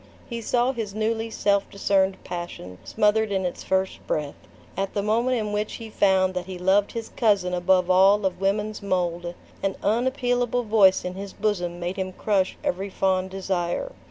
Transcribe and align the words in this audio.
He 0.27 0.41
saw 0.41 0.71
his 0.71 0.95
newly 0.95 1.29
self 1.29 1.69
discerned 1.69 2.17
passion 2.23 2.79
smothered 2.83 3.31
in 3.31 3.45
its 3.45 3.63
first 3.63 3.99
breath. 4.07 4.33
At 4.75 4.95
the 4.95 5.03
moment 5.03 5.37
in 5.37 5.53
which 5.53 5.73
he 5.73 5.91
found 5.91 6.33
that 6.33 6.47
he 6.47 6.57
loved 6.57 6.93
his 6.93 7.09
cousin 7.09 7.53
above 7.53 7.87
all 7.87 8.25
of 8.25 8.41
women's 8.41 8.81
mold, 8.81 9.35
an 9.61 9.75
unappealable 9.83 10.63
voice 10.63 11.05
in 11.05 11.13
his 11.13 11.33
bosom 11.33 11.79
made 11.79 11.97
him 11.97 12.13
crush 12.13 12.57
every 12.63 12.89
fond 12.89 13.29
desire. 13.29 13.91